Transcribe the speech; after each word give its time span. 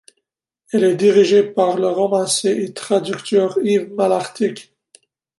Elle 0.73 0.83
est 0.83 0.95
dirigée 0.95 1.43
par 1.43 1.77
le 1.77 1.87
romancier 1.89 2.63
et 2.63 2.73
traducteur 2.73 3.59
Yves 3.63 3.93
Malartic. 3.93 4.73